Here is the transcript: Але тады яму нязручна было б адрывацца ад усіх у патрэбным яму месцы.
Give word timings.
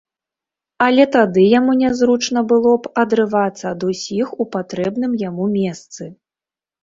Але 0.85 1.03
тады 1.15 1.41
яму 1.59 1.73
нязручна 1.81 2.43
было 2.51 2.71
б 2.85 2.91
адрывацца 3.03 3.65
ад 3.73 3.81
усіх 3.91 4.33
у 4.45 4.49
патрэбным 4.55 5.11
яму 5.29 5.45
месцы. 5.57 6.03